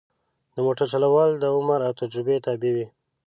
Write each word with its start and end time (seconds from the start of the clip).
د 0.55 0.57
موټر 0.65 0.85
چلول 0.93 1.29
د 1.37 1.43
عمر 1.55 1.79
او 1.87 1.91
تجربه 1.99 2.35
تابع 2.45 2.71
وي. 2.75 2.87